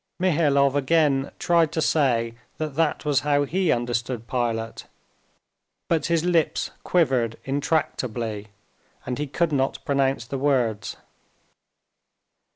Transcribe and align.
Mihailov 0.19 0.73
again 0.75 1.29
tried 1.37 1.71
to 1.73 1.79
say 1.79 2.33
that 2.57 2.73
that 2.73 3.05
was 3.05 3.19
how 3.19 3.43
he 3.43 3.71
understood 3.71 4.27
Pilate, 4.27 4.87
but 5.87 6.07
his 6.07 6.25
lips 6.25 6.71
quivered 6.83 7.37
intractably, 7.45 8.47
and 9.05 9.19
he 9.19 9.27
could 9.27 9.51
not 9.51 9.77
pronounce 9.85 10.25
the 10.25 10.39
words. 10.39 10.97